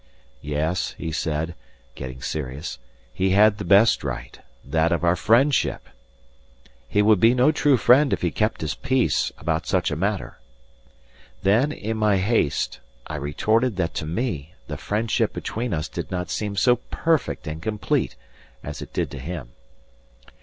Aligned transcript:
Yes, 0.41 0.95
he 0.97 1.11
said, 1.11 1.53
getting 1.93 2.23
serious, 2.23 2.79
he 3.13 3.29
had 3.33 3.59
the 3.59 3.63
best 3.63 4.03
right 4.03 4.39
that 4.65 4.91
of 4.91 5.03
our 5.03 5.15
friendship. 5.15 5.87
He 6.87 7.03
would 7.03 7.19
be 7.19 7.35
no 7.35 7.51
true 7.51 7.77
friend 7.77 8.11
if 8.11 8.23
he 8.23 8.31
kept 8.31 8.61
his 8.61 8.73
peace 8.73 9.31
about 9.37 9.67
such 9.67 9.91
a 9.91 9.95
matter. 9.95 10.39
Then, 11.43 11.71
in 11.71 11.97
my 11.97 12.17
haste, 12.17 12.79
I 13.05 13.15
retorted 13.17 13.75
that 13.75 13.93
to 13.93 14.07
me 14.07 14.55
the 14.65 14.75
friendship 14.75 15.33
between 15.33 15.71
us 15.71 15.87
did 15.87 16.09
not 16.09 16.31
seem 16.31 16.55
so 16.55 16.77
perfect 16.77 17.45
and 17.45 17.61
complete 17.61 18.15
as 18.63 18.81
it 18.81 18.93
did 18.93 19.11
to 19.11 19.19
him. 19.19 19.49